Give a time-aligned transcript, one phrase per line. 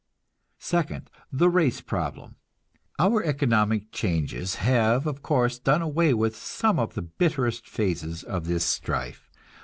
[0.57, 2.37] Second, the race problem.
[2.97, 8.47] Our economic changes have, of course, done away with some of the bitterest phases of
[8.47, 9.29] this strife.